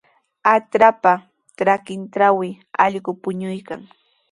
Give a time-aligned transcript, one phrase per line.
[0.47, 1.13] Hatrapa
[1.59, 2.49] trakintrawmi
[2.85, 3.81] allqu puñuykan.